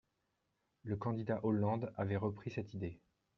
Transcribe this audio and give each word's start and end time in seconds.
Le 0.81 0.95
candidat 0.95 1.39
Hollande 1.43 1.93
avait 1.95 2.17
repris 2.17 2.49
cette 2.49 2.73
idée. 2.73 2.99